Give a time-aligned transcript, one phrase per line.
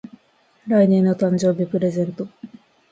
[0.65, 2.27] 来年の誕生日プレゼント